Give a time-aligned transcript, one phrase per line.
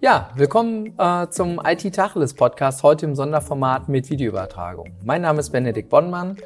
[0.00, 4.94] Ja, willkommen äh, zum IT Tacheles Podcast, heute im Sonderformat mit Videoübertragung.
[5.04, 6.38] Mein Name ist Benedikt Bonnmann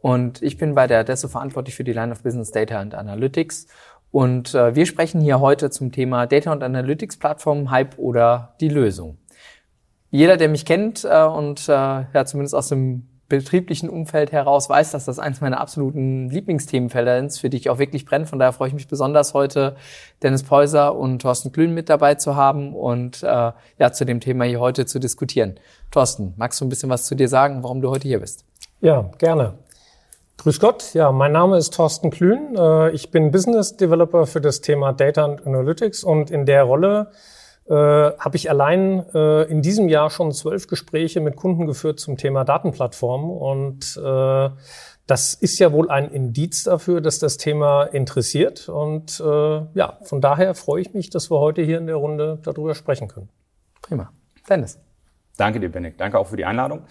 [0.00, 3.66] und ich bin bei der Adesso verantwortlich für die Line of Business Data and Analytics.
[4.10, 8.70] Und äh, wir sprechen hier heute zum Thema Data und Analytics Plattform, Hype oder die
[8.70, 9.18] Lösung.
[10.10, 14.92] Jeder, der mich kennt äh, und äh, ja zumindest aus dem betrieblichen Umfeld heraus weiß,
[14.92, 18.26] dass das eins meiner absoluten Lieblingsthemenfelder ist, für die ich auch wirklich brenne.
[18.26, 19.76] Von daher freue ich mich besonders heute,
[20.22, 24.44] Dennis Peuser und Thorsten Klün mit dabei zu haben und äh, ja zu dem Thema
[24.44, 25.58] hier heute zu diskutieren.
[25.90, 28.44] Thorsten, magst du ein bisschen was zu dir sagen, warum du heute hier bist?
[28.80, 29.54] Ja, gerne.
[30.36, 32.54] Grüß Gott, ja, mein Name ist Thorsten Klün.
[32.56, 37.12] Äh, ich bin Business Developer für das Thema Data and Analytics und in der Rolle
[37.66, 42.16] äh, habe ich allein äh, in diesem Jahr schon zwölf Gespräche mit Kunden geführt zum
[42.16, 44.50] Thema Datenplattform und äh,
[45.06, 48.68] das ist ja wohl ein Indiz dafür, dass das Thema interessiert.
[48.68, 52.38] Und äh, ja, von daher freue ich mich, dass wir heute hier in der Runde
[52.42, 53.28] darüber sprechen können.
[53.82, 54.12] Prima.
[54.48, 54.78] Dennis.
[55.38, 56.00] Danke dir, Benedikt.
[56.00, 56.82] Danke auch für die Einladung.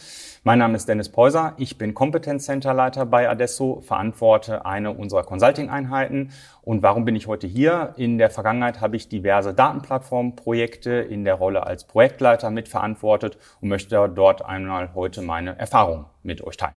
[0.43, 1.53] Mein Name ist Dennis Peuser.
[1.57, 6.31] Ich bin Kompetenzcenterleiter bei Adesso, verantworte eine unserer Consulting-Einheiten.
[6.63, 7.93] Und warum bin ich heute hier?
[7.97, 14.09] In der Vergangenheit habe ich diverse Datenplattformprojekte in der Rolle als Projektleiter mitverantwortet und möchte
[14.09, 16.73] dort einmal heute meine Erfahrungen mit euch teilen.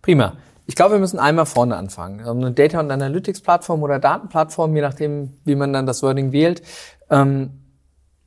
[0.00, 0.34] Prima.
[0.66, 2.20] Ich glaube, wir müssen einmal vorne anfangen.
[2.20, 6.62] Eine Data- und Analytics-Plattform oder Datenplattform, je nachdem, wie man dann das Wording wählt.
[7.10, 7.61] Ähm,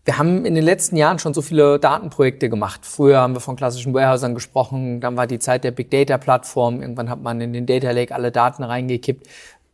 [0.05, 2.85] wir haben in den letzten Jahren schon so viele Datenprojekte gemacht.
[2.85, 6.81] Früher haben wir von klassischen Warehousern gesprochen, dann war die Zeit der Big Data Plattform,
[6.81, 9.27] irgendwann hat man in den Data Lake alle Daten reingekippt.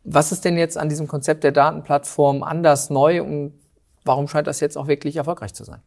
[0.04, 3.52] Was ist denn jetzt an diesem Konzept der Datenplattform anders neu und
[4.04, 5.82] warum scheint das jetzt auch wirklich erfolgreich zu sein?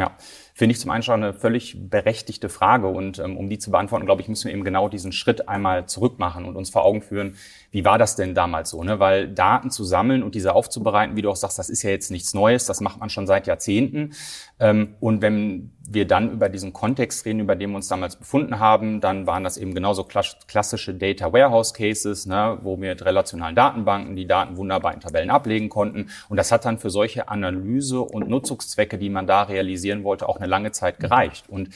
[0.00, 0.12] Ja,
[0.54, 4.06] finde ich zum einen schon eine völlig berechtigte Frage und ähm, um die zu beantworten,
[4.06, 7.02] glaube ich, müssen wir eben genau diesen Schritt einmal zurück machen und uns vor Augen
[7.02, 7.36] führen,
[7.70, 8.98] wie war das denn damals so, ne?
[8.98, 12.10] Weil Daten zu sammeln und diese aufzubereiten, wie du auch sagst, das ist ja jetzt
[12.10, 14.14] nichts Neues, das macht man schon seit Jahrzehnten.
[14.58, 18.60] Ähm, und wenn wir dann über diesen Kontext reden, über den wir uns damals befunden
[18.60, 23.56] haben, dann waren das eben genauso klassische Data Warehouse Cases, ne, wo wir mit relationalen
[23.56, 26.08] Datenbanken die Daten wunderbar in Tabellen ablegen konnten.
[26.28, 30.36] Und das hat dann für solche Analyse- und Nutzungszwecke, die man da realisieren wollte, auch
[30.36, 31.48] eine lange Zeit gereicht.
[31.48, 31.70] Und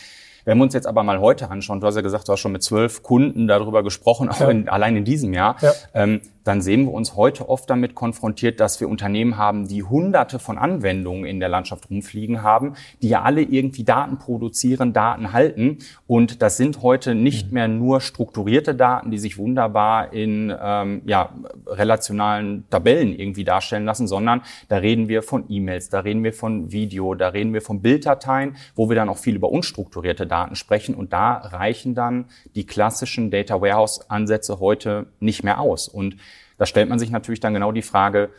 [0.44, 2.52] wenn wir uns jetzt aber mal heute anschauen, du hast ja gesagt, du hast schon
[2.52, 5.72] mit zwölf Kunden darüber gesprochen, auch in, allein in diesem Jahr, ja.
[5.94, 10.38] ähm, dann sehen wir uns heute oft damit konfrontiert, dass wir Unternehmen haben, die hunderte
[10.38, 15.78] von Anwendungen in der Landschaft rumfliegen haben, die ja alle irgendwie Daten produzieren, Daten halten.
[16.06, 21.30] Und das sind heute nicht mehr nur strukturierte Daten, die sich wunderbar in ähm, ja,
[21.66, 26.70] relationalen Tabellen irgendwie darstellen lassen, sondern da reden wir von E-Mails, da reden wir von
[26.70, 30.94] Video, da reden wir von Bilddateien, wo wir dann auch viel über unstrukturierte Daten sprechen.
[30.94, 35.88] Und da reichen dann die klassischen Data Warehouse Ansätze heute nicht mehr aus.
[35.88, 36.16] Und
[36.56, 38.30] da stellt man sich natürlich dann genau die Frage,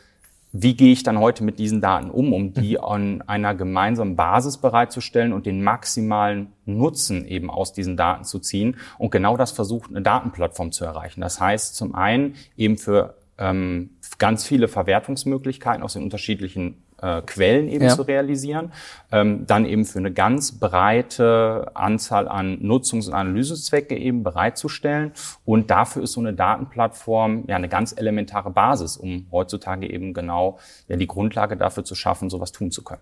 [0.57, 2.83] wie gehe ich dann heute mit diesen Daten um, um die mhm.
[2.83, 8.77] an einer gemeinsamen Basis bereitzustellen und den maximalen Nutzen eben aus diesen Daten zu ziehen.
[8.97, 11.19] Und genau das versucht eine Datenplattform zu erreichen.
[11.19, 17.69] Das heißt zum einen eben für ähm, ganz viele Verwertungsmöglichkeiten aus den unterschiedlichen äh, Quellen
[17.69, 17.95] eben ja.
[17.95, 18.71] zu realisieren,
[19.11, 25.11] ähm, dann eben für eine ganz breite Anzahl an Nutzungs- und Analysezwecke eben bereitzustellen.
[25.45, 30.57] Und dafür ist so eine Datenplattform ja eine ganz elementare Basis, um heutzutage eben genau
[30.87, 33.01] ja, die Grundlage dafür zu schaffen, sowas tun zu können.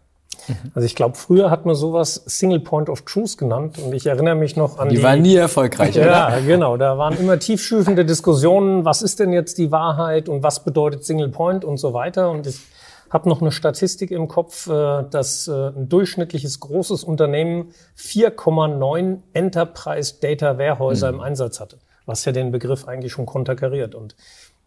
[0.74, 4.36] Also ich glaube, früher hat man sowas Single Point of Truth genannt und ich erinnere
[4.36, 4.98] mich noch an die.
[4.98, 6.06] Die waren nie erfolgreich, oder?
[6.06, 6.76] Ja, genau.
[6.76, 11.30] Da waren immer tiefschürfende Diskussionen, was ist denn jetzt die Wahrheit und was bedeutet Single
[11.30, 12.32] Point und so weiter.
[12.32, 12.60] Und ich
[13.10, 20.16] habe noch eine Statistik im Kopf, äh, dass äh, ein durchschnittliches großes Unternehmen 4,9 Enterprise
[20.20, 21.20] Data Warehäuser mhm.
[21.20, 23.96] im Einsatz hatte, was ja den Begriff eigentlich schon konterkariert.
[23.96, 24.16] Und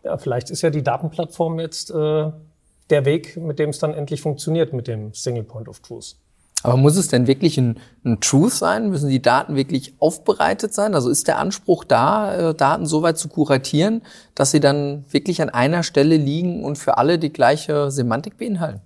[0.03, 2.31] ja, vielleicht ist ja die Datenplattform jetzt äh,
[2.91, 6.17] der Weg, mit dem es dann endlich funktioniert mit dem Single Point of Truth.
[6.67, 8.91] Aber muss es denn wirklich ein, ein Truth sein?
[8.91, 10.97] Müssen die Daten wirklich aufbereitet sein?
[10.97, 14.03] Also ist der Anspruch da, äh, Daten so weit zu kuratieren,
[14.35, 18.81] dass sie dann wirklich an einer Stelle liegen und für alle die gleiche Semantik beinhalten?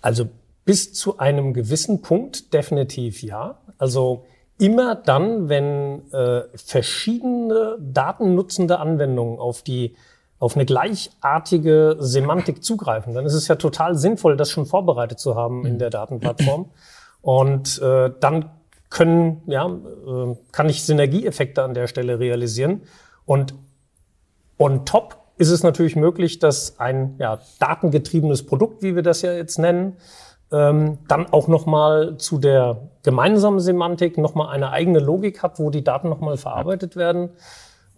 [0.00, 0.30] Also
[0.64, 3.58] bis zu einem gewissen Punkt definitiv ja.
[3.76, 4.24] Also
[4.58, 9.94] immer dann, wenn äh, verschiedene datennutzende Anwendungen auf die
[10.38, 15.36] auf eine gleichartige Semantik zugreifen, dann ist es ja total sinnvoll, das schon vorbereitet zu
[15.36, 16.70] haben in der Datenplattform.
[17.22, 18.50] Und äh, dann
[18.90, 22.82] können, ja, äh, kann ich Synergieeffekte an der Stelle realisieren.
[23.24, 23.54] Und
[24.58, 29.32] on top ist es natürlich möglich, dass ein ja, datengetriebenes Produkt, wie wir das ja
[29.32, 29.96] jetzt nennen,
[30.52, 35.82] ähm, dann auch nochmal zu der gemeinsamen Semantik nochmal eine eigene Logik hat, wo die
[35.82, 37.30] Daten nochmal verarbeitet werden.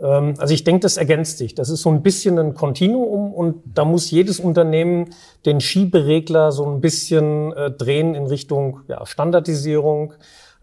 [0.00, 1.54] Ähm, also ich denke, das ergänzt sich.
[1.54, 5.10] Das ist so ein bisschen ein Kontinuum und da muss jedes Unternehmen
[5.44, 10.14] den Schieberegler so ein bisschen äh, drehen in Richtung ja, Standardisierung,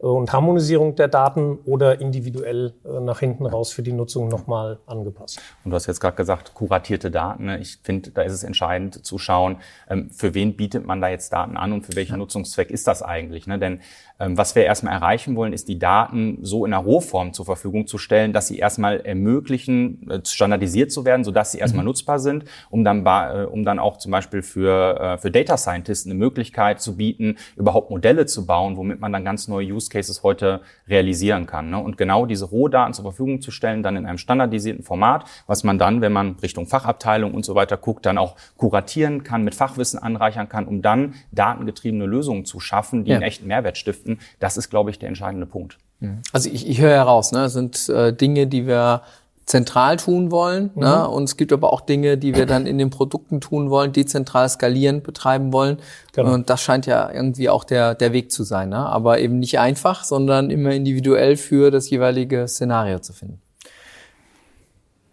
[0.03, 5.39] und Harmonisierung der Daten oder individuell äh, nach hinten raus für die Nutzung nochmal angepasst.
[5.63, 7.45] Und du hast jetzt gerade gesagt, kuratierte Daten.
[7.45, 7.59] Ne?
[7.59, 9.57] Ich finde, da ist es entscheidend zu schauen,
[9.89, 12.13] ähm, für wen bietet man da jetzt Daten an und für welchen.
[12.17, 13.47] Nutzungszweck ist das eigentlich.
[13.47, 13.57] Ne?
[13.59, 13.79] Denn
[14.19, 17.88] ähm, was wir erstmal erreichen wollen, ist die Daten so in einer Rohform zur Verfügung
[17.88, 21.91] zu stellen, dass sie erstmal ermöglichen, äh, standardisiert zu werden, sodass sie erstmal mhm.
[21.91, 26.15] nutzbar sind, um dann, äh, um dann auch zum Beispiel für, für Data Scientists eine
[26.15, 30.61] Möglichkeit zu bieten, überhaupt Modelle zu bauen, womit man dann ganz neue Use Cases heute
[30.87, 31.69] realisieren kann.
[31.69, 31.77] Ne?
[31.77, 35.77] Und genau diese Rohdaten zur Verfügung zu stellen, dann in einem standardisierten Format, was man
[35.79, 39.99] dann, wenn man Richtung Fachabteilung und so weiter guckt, dann auch kuratieren kann, mit Fachwissen
[39.99, 43.17] anreichern kann, um dann datengetriebene Lösungen zu schaffen, die ja.
[43.17, 44.19] einen echten Mehrwert stiften.
[44.39, 45.77] Das ist, glaube ich, der entscheidende Punkt.
[45.99, 46.21] Mhm.
[46.31, 49.03] Also ich, ich höre heraus, ne, das sind äh, Dinge, die wir
[49.45, 50.65] zentral tun wollen.
[50.65, 50.71] Ne?
[50.75, 50.81] Mhm.
[50.81, 51.09] Ne?
[51.09, 54.47] Und es gibt aber auch Dinge, die wir dann in den Produkten tun wollen, dezentral
[54.49, 55.77] skalierend betreiben wollen.
[56.13, 56.33] Genau.
[56.33, 58.69] Und das scheint ja irgendwie auch der, der Weg zu sein.
[58.69, 58.77] Ne?
[58.77, 63.41] Aber eben nicht einfach, sondern immer individuell für das jeweilige Szenario zu finden.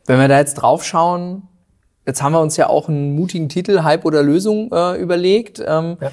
[0.07, 1.43] Wenn wir da jetzt drauf schauen,
[2.07, 5.63] jetzt haben wir uns ja auch einen mutigen Titel, Hype oder Lösung, äh, überlegt.
[5.65, 6.11] Ähm, ja.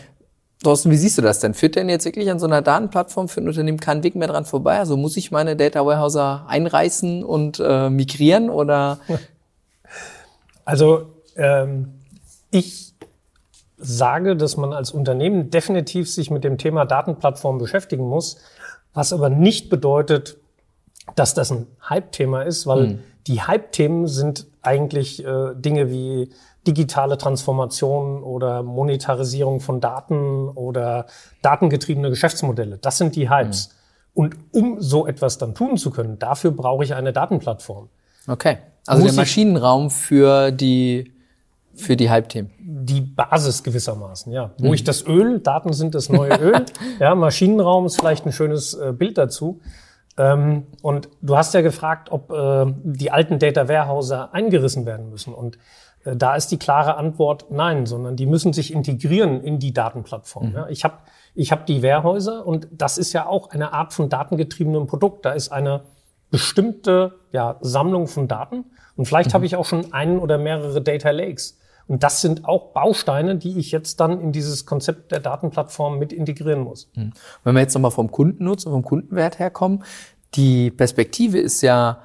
[0.64, 1.54] Thorsten, wie siehst du das denn?
[1.54, 4.46] Führt denn jetzt wirklich an so einer Datenplattform für ein Unternehmen keinen Weg mehr dran
[4.46, 4.80] vorbei?
[4.80, 9.00] Also muss ich meine Data Warehouser einreißen und äh, migrieren oder?
[10.66, 11.94] Also ähm,
[12.52, 12.94] ich
[13.78, 18.38] sage, dass man als Unternehmen definitiv sich mit dem Thema Datenplattform beschäftigen muss,
[18.94, 20.36] was aber nicht bedeutet,
[21.16, 23.04] dass das ein Hype-Thema ist, weil mhm.
[23.28, 26.32] die Hype-Themen sind eigentlich äh, Dinge wie
[26.68, 31.06] digitale Transformation oder Monetarisierung von Daten oder
[31.42, 32.78] datengetriebene Geschäftsmodelle.
[32.78, 33.70] Das sind die Hypes.
[33.70, 33.74] Mhm.
[34.14, 37.90] Und um so etwas dann tun zu können, dafür brauche ich eine Datenplattform.
[38.28, 38.58] Okay.
[38.86, 41.14] Also Muss der Maschinenraum für die
[41.76, 42.50] für die Hype-Themen.
[42.60, 44.52] Die Basis gewissermaßen, ja.
[44.58, 44.74] Wo mhm.
[44.74, 46.66] ich das Öl, Daten sind das neue Öl.
[47.00, 49.62] ja, Maschinenraum ist vielleicht ein schönes äh, Bild dazu.
[50.18, 55.34] Ähm, und du hast ja gefragt, ob äh, die alten Data Warehouser eingerissen werden müssen.
[55.34, 55.58] Und
[56.06, 60.50] äh, da ist die klare Antwort nein, sondern die müssen sich integrieren in die Datenplattform.
[60.50, 60.56] Mhm.
[60.56, 60.96] Ja, ich habe
[61.36, 65.24] ich hab die Warehäuser und das ist ja auch eine Art von datengetriebenem Produkt.
[65.26, 65.82] Da ist eine
[66.32, 68.66] bestimmte ja, Sammlung von Daten
[68.96, 69.34] und vielleicht mhm.
[69.36, 71.60] habe ich auch schon einen oder mehrere Data Lakes.
[71.88, 76.12] Und das sind auch Bausteine, die ich jetzt dann in dieses Konzept der Datenplattform mit
[76.12, 76.90] integrieren muss.
[76.96, 77.14] Mhm.
[77.44, 79.84] Wenn wir jetzt nochmal vom Kundennutzen, vom Kundenwert herkommen,
[80.36, 82.02] die Perspektive ist ja,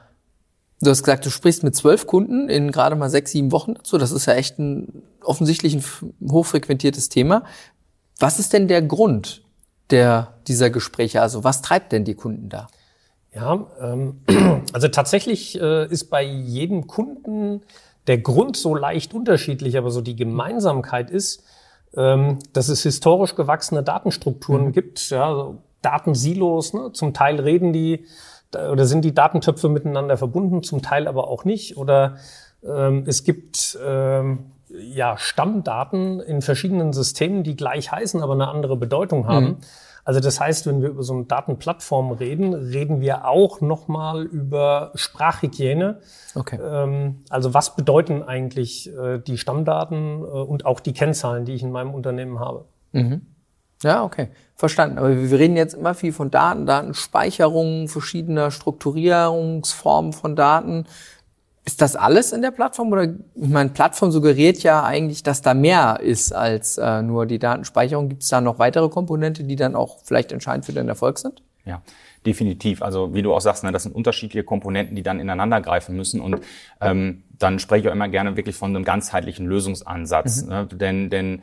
[0.80, 3.98] Du hast gesagt, du sprichst mit zwölf Kunden in gerade mal sechs, sieben Wochen dazu.
[3.98, 5.84] Das ist ja echt ein offensichtlich ein
[6.28, 7.44] hochfrequentiertes Thema.
[8.18, 9.42] Was ist denn der Grund
[9.90, 11.22] der, dieser Gespräche?
[11.22, 12.66] Also was treibt denn die Kunden da?
[13.32, 14.22] Ja, ähm,
[14.72, 17.62] also tatsächlich äh, ist bei jedem Kunden
[18.06, 21.44] der Grund so leicht unterschiedlich, aber so die Gemeinsamkeit ist,
[21.96, 24.72] ähm, dass es historisch gewachsene Datenstrukturen mhm.
[24.72, 26.74] gibt, ja, so Datensilos.
[26.74, 26.92] Ne?
[26.92, 28.06] Zum Teil reden die
[28.54, 31.76] oder sind die Datentöpfe miteinander verbunden, zum Teil aber auch nicht.
[31.76, 32.16] Oder
[32.62, 38.76] ähm, es gibt ähm, ja Stammdaten in verschiedenen Systemen, die gleich heißen, aber eine andere
[38.76, 39.44] Bedeutung haben.
[39.46, 39.56] Mhm.
[40.04, 44.90] Also das heißt, wenn wir über so eine Datenplattform reden, reden wir auch nochmal über
[44.94, 46.00] Sprachhygiene.
[46.34, 46.58] Okay.
[46.60, 51.62] Ähm, also was bedeuten eigentlich äh, die Stammdaten äh, und auch die Kennzahlen, die ich
[51.62, 52.64] in meinem Unternehmen habe?
[52.90, 53.26] Mhm.
[53.82, 54.28] Ja, okay.
[54.54, 54.98] Verstanden.
[54.98, 60.86] Aber wir reden jetzt immer viel von Daten, Datenspeicherung, verschiedener Strukturierungsformen von Daten.
[61.64, 65.54] Ist das alles in der Plattform oder ich meine, Plattform suggeriert ja eigentlich, dass da
[65.54, 68.08] mehr ist als äh, nur die Datenspeicherung.
[68.08, 71.42] Gibt es da noch weitere Komponente, die dann auch vielleicht entscheidend für den Erfolg sind?
[71.64, 71.82] Ja,
[72.26, 72.82] definitiv.
[72.82, 76.20] Also wie du auch sagst, ne, das sind unterschiedliche Komponenten, die dann ineinander greifen müssen.
[76.20, 76.40] Und
[76.80, 80.42] ähm, dann spreche ich auch immer gerne wirklich von einem ganzheitlichen Lösungsansatz.
[80.42, 80.48] Mhm.
[80.48, 80.66] Ne?
[80.66, 81.42] Denn, denn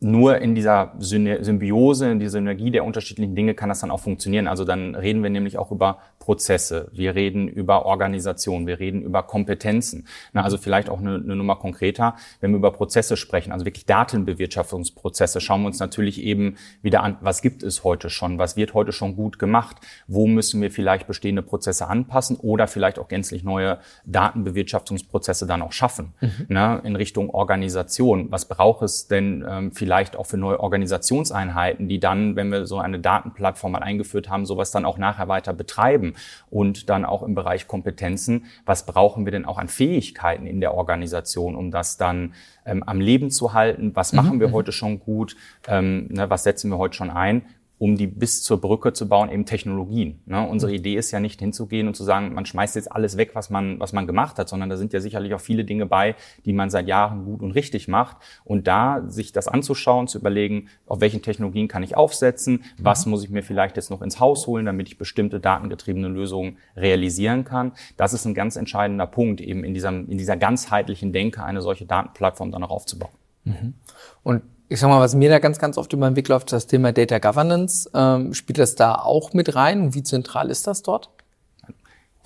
[0.00, 4.46] nur in dieser Symbiose, in dieser Synergie der unterschiedlichen Dinge kann das dann auch funktionieren.
[4.46, 5.98] Also dann reden wir nämlich auch über
[6.28, 10.06] Prozesse, wir reden über Organisation, wir reden über Kompetenzen.
[10.34, 13.86] Na, also vielleicht auch eine, eine Nummer konkreter, wenn wir über Prozesse sprechen, also wirklich
[13.86, 18.74] Datenbewirtschaftungsprozesse, schauen wir uns natürlich eben wieder an, was gibt es heute schon, was wird
[18.74, 23.42] heute schon gut gemacht, wo müssen wir vielleicht bestehende Prozesse anpassen oder vielleicht auch gänzlich
[23.42, 26.12] neue Datenbewirtschaftungsprozesse dann auch schaffen.
[26.20, 26.44] Mhm.
[26.48, 32.00] Na, in Richtung Organisation, was braucht es denn ähm, vielleicht auch für neue Organisationseinheiten, die
[32.00, 36.16] dann, wenn wir so eine Datenplattform mal eingeführt haben, sowas dann auch nachher weiter betreiben
[36.50, 40.74] und dann auch im Bereich Kompetenzen, was brauchen wir denn auch an Fähigkeiten in der
[40.74, 42.34] Organisation, um das dann
[42.64, 43.94] ähm, am Leben zu halten?
[43.94, 44.40] Was machen mhm.
[44.40, 45.36] wir heute schon gut?
[45.66, 47.42] Ähm, ne, was setzen wir heute schon ein?
[47.78, 50.20] Um die bis zur Brücke zu bauen, eben Technologien.
[50.26, 50.46] Ne?
[50.46, 53.50] Unsere Idee ist ja nicht hinzugehen und zu sagen, man schmeißt jetzt alles weg, was
[53.50, 56.52] man, was man gemacht hat, sondern da sind ja sicherlich auch viele Dinge bei, die
[56.52, 58.16] man seit Jahren gut und richtig macht.
[58.44, 63.22] Und da sich das anzuschauen, zu überlegen, auf welchen Technologien kann ich aufsetzen, was muss
[63.22, 67.72] ich mir vielleicht jetzt noch ins Haus holen, damit ich bestimmte datengetriebene Lösungen realisieren kann.
[67.96, 71.86] Das ist ein ganz entscheidender Punkt, eben in, diesem, in dieser ganzheitlichen Denke eine solche
[71.86, 73.12] Datenplattform dann auch aufzubauen.
[73.44, 73.74] Mhm.
[74.22, 76.66] Und ich sag mal, was mir da ganz, ganz oft über den Weg läuft, das
[76.66, 77.90] Thema Data Governance.
[77.94, 79.94] Ähm, spielt das da auch mit rein?
[79.94, 81.10] Wie zentral ist das dort?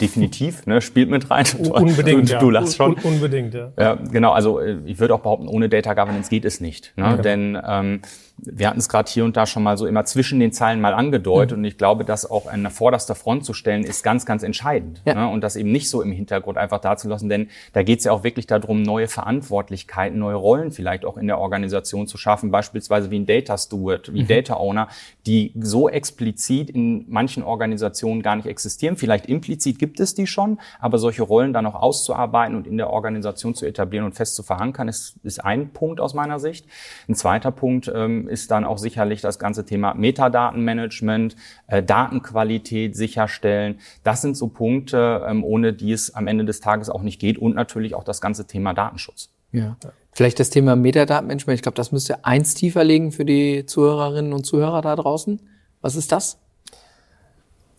[0.03, 1.47] definitiv, ne, spielt mit rein.
[1.71, 2.95] Unbedingt, du, du, du lachst schon.
[2.95, 3.73] unbedingt, ja.
[3.79, 4.33] Ja, genau.
[4.33, 6.93] Also äh, ich würde auch behaupten, ohne Data Governance geht es nicht.
[6.97, 7.13] Ne?
[7.13, 7.23] Okay.
[7.23, 8.03] Denn ähm,
[8.39, 10.95] wir hatten es gerade hier und da schon mal so immer zwischen den Zeilen mal
[10.95, 11.57] angedeutet.
[11.57, 11.63] Mhm.
[11.63, 15.01] Und ich glaube, das auch an der vorderster Front zu stellen, ist ganz, ganz entscheidend.
[15.05, 15.15] Ja.
[15.15, 15.29] Ne?
[15.29, 17.29] Und das eben nicht so im Hintergrund einfach dazulassen.
[17.29, 21.29] Denn da geht es ja auch wirklich darum, neue Verantwortlichkeiten, neue Rollen vielleicht auch in
[21.29, 22.51] der Organisation zu schaffen.
[22.51, 24.29] Beispielsweise wie ein Data Steward, wie mhm.
[24.29, 24.89] Data Owner,
[25.27, 28.97] die so explizit in manchen Organisationen gar nicht existieren.
[28.97, 32.91] Vielleicht implizit gibt es die schon, aber solche Rollen dann auch auszuarbeiten und in der
[32.91, 36.67] Organisation zu etablieren und fest zu verankern, ist, ist ein Punkt aus meiner Sicht.
[37.09, 37.91] Ein zweiter Punkt
[38.23, 41.37] ähm, ist dann auch sicherlich das ganze Thema Metadatenmanagement,
[41.67, 43.79] äh, Datenqualität sicherstellen.
[44.05, 47.39] Das sind so Punkte, ähm, ohne die es am Ende des Tages auch nicht geht
[47.39, 49.31] und natürlich auch das ganze Thema Datenschutz.
[49.53, 49.77] Ja.
[50.13, 51.57] Vielleicht das Thema Metadatenmanagement.
[51.57, 55.41] Ich glaube, das müsste eins tiefer legen für die Zuhörerinnen und Zuhörer da draußen.
[55.81, 56.39] Was ist das?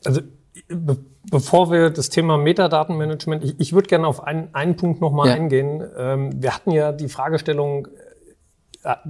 [0.06, 0.22] Also
[0.68, 0.98] be
[1.32, 5.36] bevor wir das Thema Metadatenmanagement, ich, ich würde gerne auf einen, einen Punkt nochmal ja.
[5.36, 5.84] eingehen.
[5.98, 7.88] Ähm, wir hatten ja die Fragestellung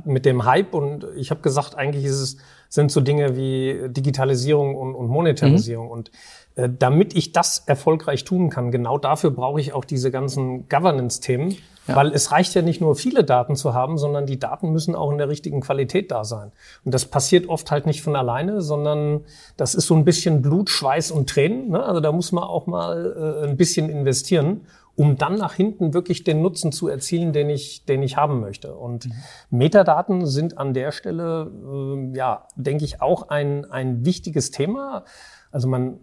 [0.05, 2.37] mit dem Hype und ich habe gesagt, eigentlich ist es,
[2.69, 5.87] sind so Dinge wie Digitalisierung und, und Monetarisierung.
[5.87, 5.91] Mhm.
[5.91, 6.11] Und
[6.55, 11.55] äh, damit ich das erfolgreich tun kann, genau dafür brauche ich auch diese ganzen Governance-Themen.
[11.87, 11.97] Ja.
[11.97, 15.11] Weil es reicht ja nicht nur viele Daten zu haben, sondern die Daten müssen auch
[15.11, 16.53] in der richtigen Qualität da sein.
[16.85, 19.21] Und das passiert oft halt nicht von alleine, sondern
[19.57, 21.71] das ist so ein bisschen Blut, Schweiß und Tränen.
[21.71, 21.83] Ne?
[21.83, 24.61] Also da muss man auch mal äh, ein bisschen investieren,
[24.95, 28.75] um dann nach hinten wirklich den Nutzen zu erzielen, den ich, den ich haben möchte.
[28.75, 29.13] Und mhm.
[29.49, 35.05] Metadaten sind an der Stelle, äh, ja, denke ich, auch ein, ein wichtiges Thema.
[35.51, 35.99] Also man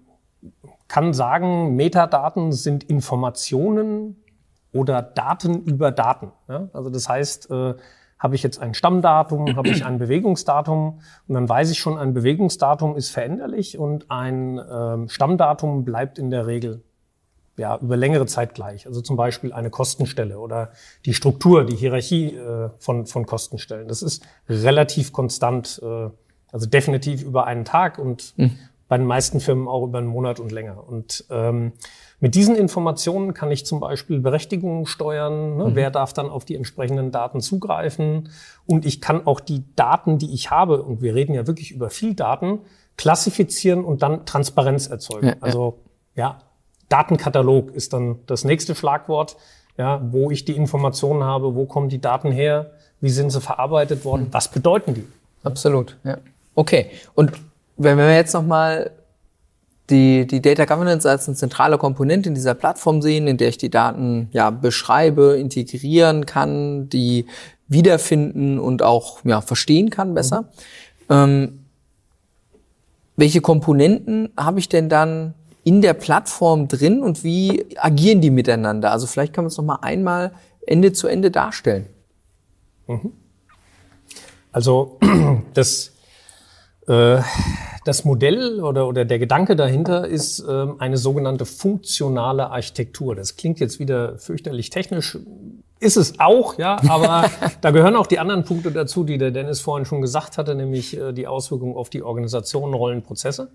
[0.88, 4.16] kann sagen, Metadaten sind Informationen,
[4.72, 6.32] oder Daten über Daten.
[6.48, 6.68] Ja?
[6.72, 7.74] Also das heißt, äh,
[8.18, 12.12] habe ich jetzt ein Stammdatum, habe ich ein Bewegungsdatum und dann weiß ich schon, ein
[12.12, 16.82] Bewegungsdatum ist veränderlich und ein ähm, Stammdatum bleibt in der Regel
[17.56, 18.86] ja, über längere Zeit gleich.
[18.86, 20.70] Also zum Beispiel eine Kostenstelle oder
[21.04, 23.88] die Struktur, die Hierarchie äh, von, von Kostenstellen.
[23.88, 26.08] Das ist relativ konstant, äh,
[26.52, 28.58] also definitiv über einen Tag und mhm.
[28.88, 30.86] bei den meisten Firmen auch über einen Monat und länger.
[30.88, 31.72] Und ähm,
[32.18, 35.56] mit diesen Informationen kann ich zum Beispiel Berechtigungen steuern.
[35.56, 35.64] Ne?
[35.64, 35.74] Mhm.
[35.74, 38.30] Wer darf dann auf die entsprechenden Daten zugreifen?
[38.66, 41.90] Und ich kann auch die Daten, die ich habe, und wir reden ja wirklich über
[41.90, 42.60] viel Daten,
[42.96, 45.28] klassifizieren und dann Transparenz erzeugen.
[45.28, 45.78] Ja, also
[46.14, 46.38] ja,
[46.90, 49.36] Datenkatalog ist dann das nächste Schlagwort,
[49.78, 54.04] ja, wo ich die Informationen habe, wo kommen die Daten her, wie sind sie verarbeitet
[54.04, 54.32] worden, mhm.
[54.32, 55.06] was bedeuten die?
[55.42, 56.18] Absolut, ja.
[56.54, 56.90] Okay.
[57.14, 57.32] Und
[57.78, 58.90] wenn wir jetzt nochmal
[59.88, 63.58] die, die Data Governance als eine zentrale Komponente in dieser Plattform sehen, in der ich
[63.58, 67.26] die Daten ja beschreibe, integrieren kann, die
[67.68, 70.42] wiederfinden und auch ja, verstehen kann besser.
[70.42, 70.46] Mhm.
[71.08, 71.64] Ähm,
[73.16, 75.34] welche Komponenten habe ich denn dann
[75.70, 78.90] in der Plattform drin und wie agieren die miteinander?
[78.90, 80.32] Also vielleicht kann man es noch mal einmal
[80.66, 81.86] Ende zu Ende darstellen.
[82.88, 83.12] Mhm.
[84.50, 84.98] Also
[85.54, 85.92] das
[86.88, 87.20] äh,
[87.84, 93.14] das Modell oder, oder der Gedanke dahinter ist ähm, eine sogenannte funktionale Architektur.
[93.14, 95.16] Das klingt jetzt wieder fürchterlich technisch,
[95.78, 99.60] ist es auch, ja, aber da gehören auch die anderen Punkte dazu, die der Dennis
[99.60, 103.52] vorhin schon gesagt hatte, nämlich äh, die Auswirkungen auf die Organisation, Rollen, Prozesse.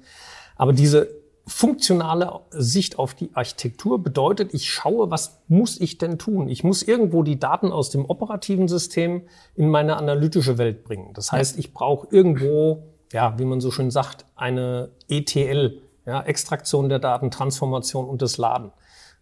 [0.55, 6.49] Aber diese funktionale Sicht auf die Architektur bedeutet, ich schaue, was muss ich denn tun?
[6.49, 9.23] Ich muss irgendwo die Daten aus dem operativen System
[9.55, 11.13] in meine analytische Welt bringen.
[11.13, 16.89] Das heißt, ich brauche irgendwo ja, wie man so schön sagt, eine ETL, ja, Extraktion
[16.89, 18.71] der Daten, Transformation und das Laden.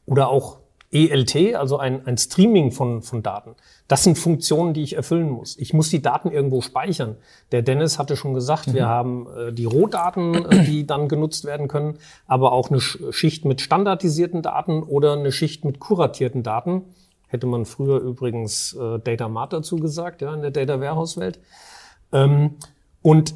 [0.06, 0.60] Oder auch
[0.94, 3.56] ELT, also ein, ein Streaming von, von Daten.
[3.88, 5.58] Das sind Funktionen, die ich erfüllen muss.
[5.58, 7.16] Ich muss die Daten irgendwo speichern.
[7.52, 8.74] Der Dennis hatte schon gesagt, mhm.
[8.74, 11.98] wir haben äh, die Rohdaten, äh, die dann genutzt werden können,
[12.28, 16.84] aber auch eine Schicht mit standardisierten Daten oder eine Schicht mit kuratierten Daten.
[17.28, 21.40] Hätte man früher übrigens äh, Data Mart dazu gesagt, ja, in der Data Warehouse Welt.
[22.12, 22.58] Ähm,
[23.02, 23.34] und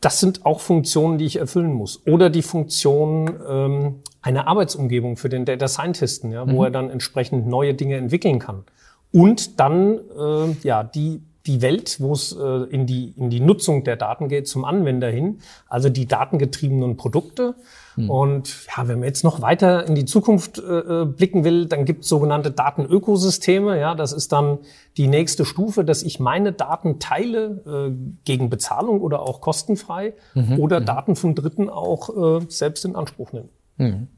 [0.00, 2.06] das sind auch Funktionen, die ich erfüllen muss.
[2.06, 6.64] Oder die Funktion ähm, einer Arbeitsumgebung für den Data Scientisten, ja, wo mhm.
[6.64, 8.64] er dann entsprechend neue Dinge entwickeln kann.
[9.12, 13.84] Und dann äh, ja die die Welt, wo es äh, in, die, in die Nutzung
[13.84, 15.38] der Daten geht, zum Anwender hin,
[15.68, 17.54] also die datengetriebenen Produkte.
[17.96, 18.10] Hm.
[18.10, 20.62] Und ja, wenn man jetzt noch weiter in die Zukunft äh,
[21.02, 23.78] äh blicken will, dann gibt es sogenannte Datenökosysteme.
[23.80, 24.58] Ja, das ist dann
[24.96, 30.60] die nächste Stufe, dass ich meine Daten teile äh, gegen Bezahlung oder auch kostenfrei mhm.
[30.60, 30.86] oder mhm.
[30.86, 33.48] Daten von Dritten auch äh, selbst in Anspruch nehme.
[33.78, 34.08] Mhm.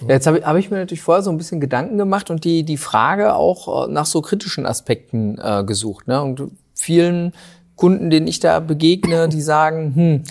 [0.00, 2.64] Ja, jetzt habe hab ich mir natürlich vorher so ein bisschen Gedanken gemacht und die,
[2.64, 6.08] die Frage auch äh, nach so kritischen Aspekten äh, gesucht.
[6.08, 6.22] Ne?
[6.22, 6.42] Und
[6.74, 7.32] vielen
[7.76, 10.22] Kunden, denen ich da begegne, die sagen, hm,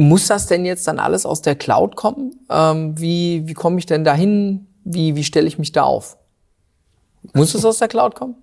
[0.00, 2.32] muss das denn jetzt dann alles aus der Cloud kommen?
[2.48, 4.66] Ähm, wie wie komme ich denn dahin?
[4.84, 6.16] Wie, wie stelle ich mich da auf?
[7.34, 8.34] Muss es aus der Cloud kommen?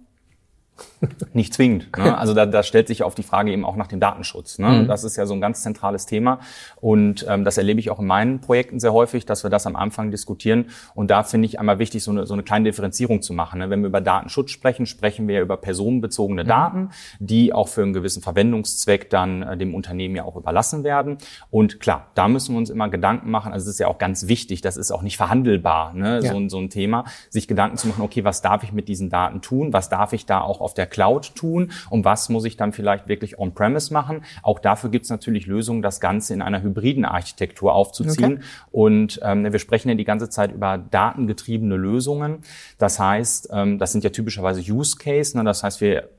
[1.33, 1.95] Nicht zwingend.
[1.97, 2.17] Ne?
[2.27, 4.57] Also da, da stellt sich auf die Frage eben auch nach dem Datenschutz.
[4.57, 4.69] Ne?
[4.69, 4.87] Mhm.
[4.87, 6.39] Das ist ja so ein ganz zentrales Thema
[6.81, 9.75] und ähm, das erlebe ich auch in meinen Projekten sehr häufig, dass wir das am
[9.75, 10.65] Anfang diskutieren.
[10.95, 13.59] Und da finde ich einmal wichtig, so eine, so eine kleine Differenzierung zu machen.
[13.59, 13.69] Ne?
[13.69, 16.47] Wenn wir über Datenschutz sprechen, sprechen wir ja über personenbezogene mhm.
[16.47, 16.89] Daten,
[17.19, 21.17] die auch für einen gewissen Verwendungszweck dann äh, dem Unternehmen ja auch überlassen werden.
[21.51, 23.53] Und klar, da müssen wir uns immer Gedanken machen.
[23.53, 26.21] Also es ist ja auch ganz wichtig, das ist auch nicht verhandelbar, ne?
[26.23, 26.31] Ja.
[26.31, 29.41] so, so ein Thema, sich Gedanken zu machen, okay, was darf ich mit diesen Daten
[29.41, 29.73] tun?
[29.73, 33.07] Was darf ich da auch auf der Cloud tun und was muss ich dann vielleicht
[33.07, 34.23] wirklich on-premise machen.
[34.41, 38.33] Auch dafür gibt es natürlich Lösungen, das Ganze in einer hybriden Architektur aufzuziehen.
[38.33, 38.43] Okay.
[38.71, 42.39] Und ähm, wir sprechen ja die ganze Zeit über datengetriebene Lösungen.
[42.77, 45.37] Das heißt, ähm, das sind ja typischerweise Use Case.
[45.37, 45.43] Ne?
[45.43, 46.09] Das heißt, wir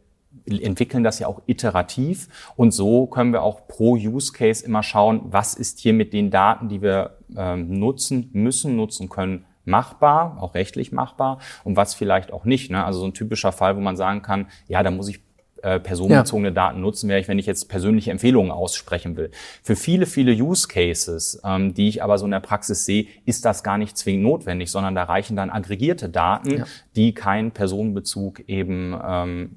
[0.46, 5.20] entwickeln das ja auch iterativ und so können wir auch pro Use Case immer schauen,
[5.24, 10.54] was ist hier mit den Daten, die wir ähm, nutzen müssen, nutzen können, machbar, auch
[10.54, 12.70] rechtlich machbar und was vielleicht auch nicht.
[12.70, 12.84] Ne?
[12.84, 15.20] Also so ein typischer Fall, wo man sagen kann, ja, da muss ich
[15.62, 16.54] äh, personenbezogene ja.
[16.54, 19.30] Daten nutzen wäre ich, wenn ich jetzt persönliche Empfehlungen aussprechen will.
[19.62, 23.44] Für viele, viele Use Cases, ähm, die ich aber so in der Praxis sehe, ist
[23.44, 26.64] das gar nicht zwingend notwendig, sondern da reichen dann aggregierte Daten, ja.
[26.94, 29.56] die keinen Personenbezug eben ähm,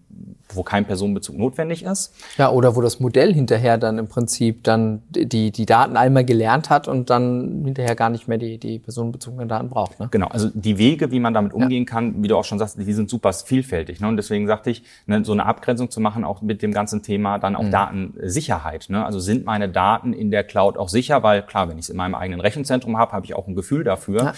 [0.54, 2.14] wo kein Personenbezug notwendig ist.
[2.38, 6.70] Ja, oder wo das Modell hinterher dann im Prinzip dann die, die Daten einmal gelernt
[6.70, 10.00] hat und dann hinterher gar nicht mehr die, die personenbezogenen Daten braucht.
[10.00, 10.08] Ne?
[10.12, 11.90] Genau, also die Wege, wie man damit umgehen ja.
[11.90, 14.00] kann, wie du auch schon sagst, die sind super vielfältig.
[14.00, 14.08] Ne?
[14.08, 17.38] Und deswegen sagte ich, ne, so eine Abgrenzung zu machen, auch mit dem ganzen Thema
[17.38, 17.72] dann auch mhm.
[17.72, 18.88] Datensicherheit.
[18.90, 19.06] Ne?
[19.06, 21.24] Also sind meine Daten in der Cloud auch sicher?
[21.24, 23.84] Weil klar, wenn ich es in meinem eigenen Rechenzentrum habe, habe ich auch ein Gefühl
[23.84, 24.24] dafür.
[24.24, 24.34] Ja.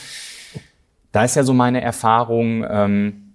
[1.12, 3.30] Da ist ja so meine Erfahrung, ähm,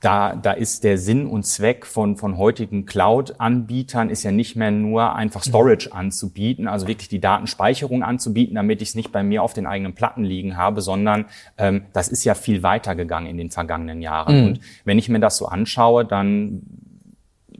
[0.00, 4.70] da, da ist der Sinn und Zweck von, von heutigen Cloud-Anbietern ist ja nicht mehr
[4.70, 9.42] nur einfach Storage anzubieten, also wirklich die Datenspeicherung anzubieten, damit ich es nicht bei mir
[9.42, 11.26] auf den eigenen Platten liegen habe, sondern
[11.58, 14.40] ähm, das ist ja viel weiter gegangen in den vergangenen Jahren.
[14.40, 14.46] Mhm.
[14.46, 16.62] Und wenn ich mir das so anschaue, dann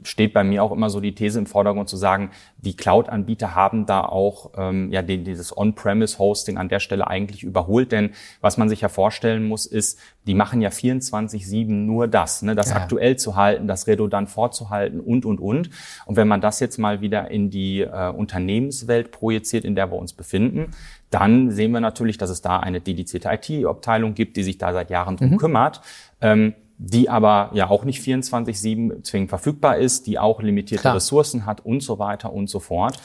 [0.03, 3.85] steht bei mir auch immer so die These im Vordergrund zu sagen, die Cloud-Anbieter haben
[3.85, 7.91] da auch ähm, ja den, dieses On-Premise-Hosting an der Stelle eigentlich überholt.
[7.91, 8.11] Denn
[8.41, 12.69] was man sich ja vorstellen muss, ist, die machen ja 24-7 nur das, ne, das
[12.69, 12.77] ja.
[12.77, 15.69] aktuell zu halten, das redundant vorzuhalten und, und, und.
[16.05, 19.97] Und wenn man das jetzt mal wieder in die äh, Unternehmenswelt projiziert, in der wir
[19.97, 20.71] uns befinden,
[21.09, 24.89] dann sehen wir natürlich, dass es da eine dedizierte IT-Abteilung gibt, die sich da seit
[24.89, 25.37] Jahren drum mhm.
[25.37, 25.81] kümmert.
[26.21, 30.95] Ähm, die aber ja auch nicht 24-7 zwingend verfügbar ist, die auch limitierte Klar.
[30.95, 32.97] Ressourcen hat und so weiter und so fort.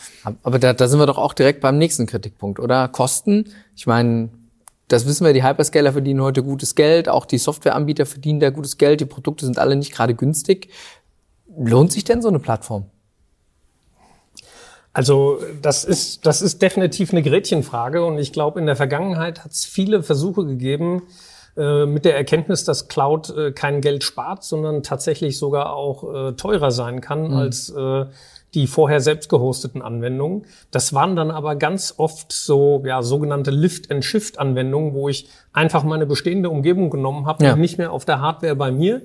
[0.42, 2.88] Aber da, da sind wir doch auch direkt beim nächsten Kritikpunkt, oder?
[2.88, 3.50] Kosten.
[3.76, 4.30] Ich meine,
[4.88, 8.78] das wissen wir, die Hyperscaler verdienen heute gutes Geld, auch die Softwareanbieter verdienen da gutes
[8.78, 10.70] Geld, die Produkte sind alle nicht gerade günstig.
[11.58, 12.86] Lohnt sich denn so eine Plattform?
[14.94, 19.52] Also das ist, das ist definitiv eine Gretchenfrage und ich glaube, in der Vergangenheit hat
[19.52, 24.82] es viele Versuche gegeben, äh, mit der Erkenntnis, dass Cloud äh, kein Geld spart, sondern
[24.82, 27.34] tatsächlich sogar auch äh, teurer sein kann mhm.
[27.34, 28.04] als äh,
[28.56, 30.46] die vorher selbst gehosteten Anwendungen.
[30.70, 36.48] Das waren dann aber ganz oft so ja, sogenannte Lift-and-Shift-Anwendungen, wo ich einfach meine bestehende
[36.48, 37.52] Umgebung genommen habe ja.
[37.52, 39.02] und nicht mehr auf der Hardware bei mir,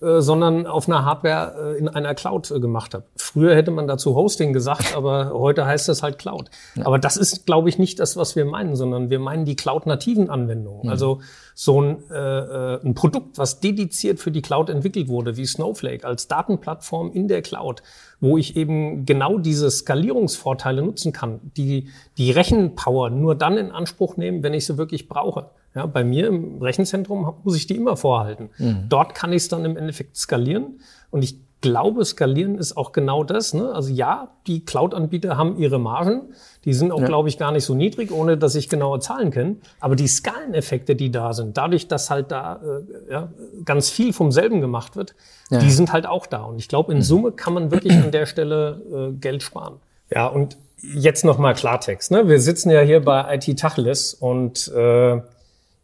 [0.00, 3.04] äh, sondern auf einer Hardware äh, in einer Cloud äh, gemacht habe.
[3.34, 6.50] Früher hätte man dazu Hosting gesagt, aber heute heißt es halt Cloud.
[6.76, 6.86] Ja.
[6.86, 10.30] Aber das ist, glaube ich, nicht das, was wir meinen, sondern wir meinen die Cloud-nativen
[10.30, 10.84] Anwendungen.
[10.84, 10.88] Mhm.
[10.88, 11.20] Also
[11.52, 16.28] so ein, äh, ein Produkt, was dediziert für die Cloud entwickelt wurde, wie Snowflake als
[16.28, 17.82] Datenplattform in der Cloud,
[18.20, 24.16] wo ich eben genau diese Skalierungsvorteile nutzen kann, die die Rechenpower nur dann in Anspruch
[24.16, 25.50] nehmen, wenn ich sie wirklich brauche.
[25.74, 28.50] Ja, bei mir im Rechenzentrum muss ich die immer vorhalten.
[28.58, 28.86] Mhm.
[28.88, 30.78] Dort kann ich es dann im Endeffekt skalieren.
[31.10, 33.54] Und ich glaube, skalieren ist auch genau das.
[33.54, 33.72] Ne?
[33.72, 36.34] Also ja, die Cloud-Anbieter haben ihre Margen.
[36.66, 37.06] Die sind auch, ja.
[37.06, 39.56] glaube ich, gar nicht so niedrig, ohne dass ich genaue Zahlen kenne.
[39.80, 43.32] Aber die Skaleneffekte, die da sind, dadurch, dass halt da äh, ja,
[43.64, 45.14] ganz viel vom selben gemacht wird,
[45.50, 45.58] ja.
[45.58, 46.42] die sind halt auch da.
[46.42, 47.02] Und ich glaube, in mhm.
[47.02, 49.76] Summe kann man wirklich an der Stelle äh, Geld sparen.
[50.14, 52.10] Ja, und jetzt nochmal Klartext.
[52.10, 52.28] Ne?
[52.28, 55.20] Wir sitzen ja hier bei IT Tacheles und äh,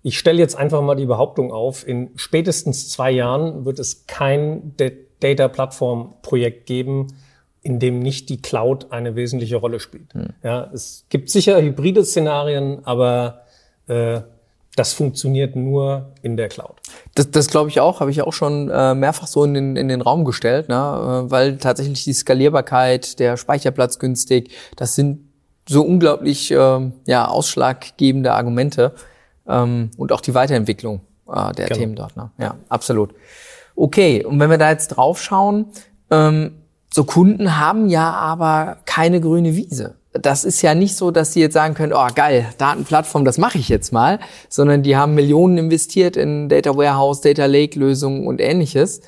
[0.03, 4.77] ich stelle jetzt einfach mal die Behauptung auf, in spätestens zwei Jahren wird es kein
[5.23, 7.09] Data Plattform Projekt geben,
[7.63, 10.15] in dem nicht die Cloud eine wesentliche Rolle spielt.
[10.15, 10.31] Hm.
[10.43, 13.43] Ja, es gibt sicher hybride Szenarien, aber
[13.87, 14.21] äh,
[14.77, 16.77] das funktioniert nur in der Cloud.
[17.15, 19.89] Das, das glaube ich auch, habe ich auch schon äh, mehrfach so in den, in
[19.89, 20.75] den Raum gestellt, ne?
[21.27, 25.29] Äh, weil tatsächlich die Skalierbarkeit, der Speicherplatz günstig, das sind
[25.69, 28.95] so unglaublich äh, ja, ausschlaggebende Argumente
[29.47, 31.79] ähm, und auch die Weiterentwicklung äh, der genau.
[31.79, 32.17] Themen dort.
[32.17, 32.31] Ne?
[32.39, 33.15] Ja, absolut.
[33.81, 35.65] Okay, und wenn wir da jetzt drauf schauen,
[36.11, 36.51] ähm,
[36.93, 39.95] so Kunden haben ja aber keine grüne Wiese.
[40.13, 43.57] Das ist ja nicht so, dass sie jetzt sagen können, oh geil, Datenplattform, das mache
[43.57, 44.19] ich jetzt mal,
[44.51, 49.01] sondern die haben Millionen investiert in Data Warehouse, Data Lake Lösungen und ähnliches.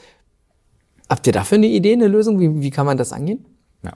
[1.06, 2.40] Habt ihr dafür eine Idee, eine Lösung?
[2.40, 3.44] Wie, wie kann man das angehen?
[3.84, 3.92] Ja.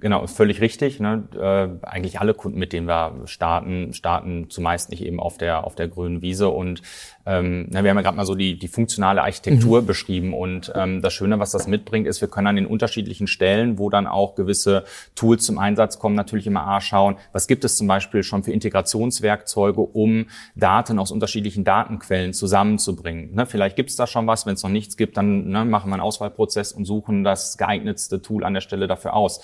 [0.00, 0.98] Genau, völlig richtig.
[0.98, 1.24] Ne?
[1.34, 5.74] Äh, eigentlich alle Kunden, mit denen wir starten, starten zumeist nicht eben auf der auf
[5.74, 6.82] der grünen Wiese und
[7.26, 9.86] ähm, na, wir haben ja gerade mal so die, die funktionale Architektur mhm.
[9.86, 13.78] beschrieben und ähm, das Schöne, was das mitbringt, ist, wir können an den unterschiedlichen Stellen,
[13.78, 14.84] wo dann auch gewisse
[15.14, 18.52] Tools zum Einsatz kommen, natürlich immer A schauen, was gibt es zum Beispiel schon für
[18.52, 23.34] Integrationswerkzeuge, um Daten aus unterschiedlichen Datenquellen zusammenzubringen.
[23.34, 25.90] Ne, vielleicht gibt es da schon was, wenn es noch nichts gibt, dann ne, machen
[25.90, 29.40] wir einen Auswahlprozess und suchen das geeignetste Tool an der Stelle dafür aus.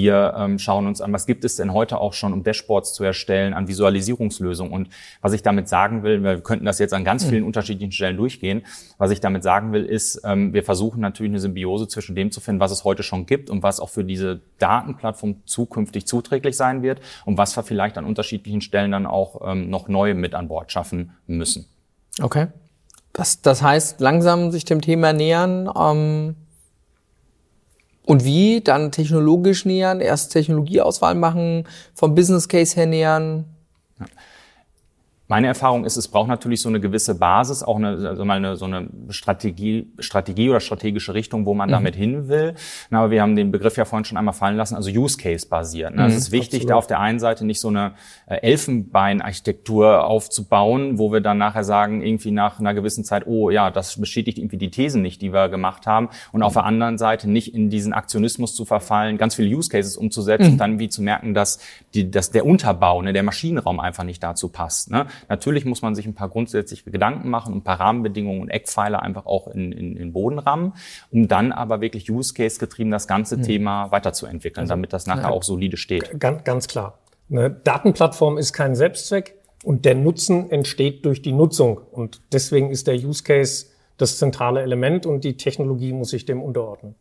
[0.00, 3.04] Wir ähm, schauen uns an, was gibt es denn heute auch schon, um Dashboards zu
[3.04, 4.72] erstellen, an Visualisierungslösungen.
[4.72, 4.88] Und
[5.20, 8.62] was ich damit sagen will, wir könnten das jetzt an ganz vielen unterschiedlichen Stellen durchgehen.
[8.96, 12.40] Was ich damit sagen will, ist, ähm, wir versuchen natürlich eine Symbiose zwischen dem zu
[12.40, 16.82] finden, was es heute schon gibt und was auch für diese Datenplattform zukünftig zuträglich sein
[16.82, 20.48] wird und was wir vielleicht an unterschiedlichen Stellen dann auch ähm, noch neu mit an
[20.48, 21.66] Bord schaffen müssen.
[22.22, 22.46] Okay.
[23.12, 25.68] Das, das heißt, langsam sich dem Thema nähern.
[25.78, 26.36] Ähm
[28.10, 28.60] und wie?
[28.60, 33.44] Dann technologisch nähern, erst Technologieauswahl machen, vom Business Case her nähern?
[34.00, 34.06] Ja.
[35.30, 38.56] Meine Erfahrung ist, es braucht natürlich so eine gewisse Basis, auch eine, also mal eine,
[38.56, 41.72] so eine Strategie, Strategie oder strategische Richtung, wo man mhm.
[41.74, 42.54] damit hin will.
[42.90, 45.46] Na, aber wir haben den Begriff ja vorhin schon einmal fallen lassen, also Use Case
[45.46, 45.94] basiert.
[45.94, 46.02] Ne?
[46.02, 46.70] Mhm, es ist wichtig, absolut.
[46.70, 47.92] da auf der einen Seite nicht so eine
[48.26, 53.70] äh, Elfenbeinarchitektur aufzubauen, wo wir dann nachher sagen, irgendwie nach einer gewissen Zeit, oh ja,
[53.70, 56.08] das bestätigt irgendwie die Thesen nicht, die wir gemacht haben.
[56.32, 59.96] Und auf der anderen Seite nicht in diesen Aktionismus zu verfallen, ganz viele Use Cases
[59.96, 60.52] umzusetzen mhm.
[60.54, 61.60] und dann wie zu merken, dass,
[61.94, 64.90] die, dass der Unterbau, ne, der Maschinenraum einfach nicht dazu passt.
[64.90, 65.06] Ne?
[65.28, 69.26] Natürlich muss man sich ein paar grundsätzliche Gedanken machen, ein paar Rahmenbedingungen und Eckpfeiler einfach
[69.26, 70.74] auch in, in, in Boden rammen,
[71.10, 73.42] um dann aber wirklich Use Case getrieben das ganze mhm.
[73.42, 76.18] Thema weiterzuentwickeln, also, damit das nachher ja, auch solide steht.
[76.18, 76.98] Ganz, ganz klar.
[77.30, 82.86] Eine Datenplattform ist kein Selbstzweck und der Nutzen entsteht durch die Nutzung und deswegen ist
[82.86, 86.94] der Use Case das zentrale Element und die Technologie muss sich dem unterordnen.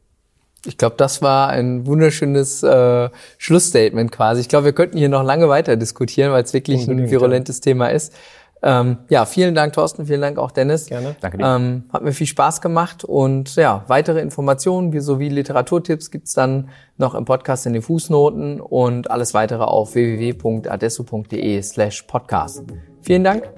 [0.65, 4.41] Ich glaube, das war ein wunderschönes äh, Schlussstatement quasi.
[4.41, 7.57] Ich glaube, wir könnten hier noch lange weiter diskutieren, weil es wirklich Unbedingt, ein virulentes
[7.57, 7.63] ja.
[7.63, 8.13] Thema ist.
[8.61, 10.87] Ähm, ja, vielen Dank, Thorsten, vielen Dank auch, Dennis.
[10.87, 11.15] Gerne.
[11.21, 11.45] Danke dir.
[11.45, 16.67] Ähm, hat mir viel Spaß gemacht und ja, weitere Informationen wie sowie Literaturtipps gibt's dann
[16.97, 22.63] noch im Podcast in den Fußnoten und alles weitere auf www.adesso.de slash podcast.
[23.01, 23.49] Vielen Dank.